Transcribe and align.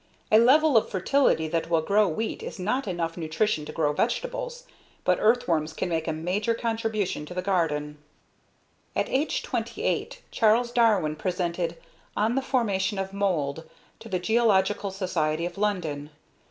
A 0.31 0.39
level 0.39 0.77
of 0.77 0.89
fertility 0.89 1.47
that 1.49 1.69
will 1.69 1.83
grow 1.83 2.07
wheat 2.07 2.41
is 2.41 2.57
not 2.57 2.87
enough 2.87 3.17
nutrition 3.17 3.65
to 3.65 3.71
grow 3.71 3.93
vegetables, 3.93 4.65
but 5.03 5.19
earthworms 5.21 5.73
can 5.73 5.89
make 5.89 6.07
a 6.07 6.11
major 6.11 6.55
contribution 6.55 7.23
to 7.27 7.35
the 7.35 7.41
garden. 7.43 7.99
At 8.95 9.07
age 9.09 9.43
28, 9.43 10.23
Charles 10.31 10.71
Darwin 10.71 11.15
presented 11.17 11.77
"On 12.17 12.33
the 12.33 12.41
Formation 12.41 12.97
of 12.97 13.13
Mould" 13.13 13.69
to 13.99 14.09
the 14.09 14.17
Geological 14.17 14.89
Society 14.89 15.45
of 15.45 15.55
London. 15.59 16.09